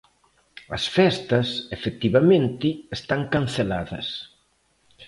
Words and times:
As 0.77 0.83
festas, 0.97 1.47
efectivamente, 1.77 2.67
están 2.97 3.21
canceladas. 3.33 4.07